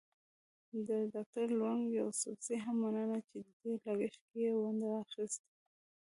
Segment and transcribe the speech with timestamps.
[0.87, 5.49] د ډاکټر لونګ يوسفزي هم مننه چې د دې لګښت کې يې ونډه اخيستې.